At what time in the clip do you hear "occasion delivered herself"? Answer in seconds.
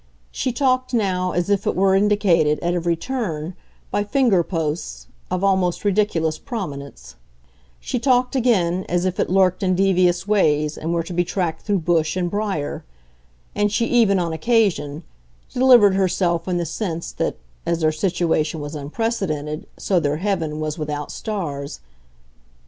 14.33-16.47